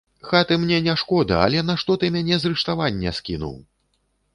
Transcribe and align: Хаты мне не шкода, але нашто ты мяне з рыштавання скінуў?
Хаты 0.27 0.55
мне 0.63 0.79
не 0.87 0.93
шкода, 1.01 1.37
але 1.49 1.59
нашто 1.69 2.01
ты 2.05 2.13
мяне 2.19 2.35
з 2.43 2.55
рыштавання 2.55 3.09
скінуў? 3.21 3.55